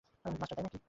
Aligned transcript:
Master, 0.25 0.55
তাই 0.57 0.63
নাকি? 0.63 0.79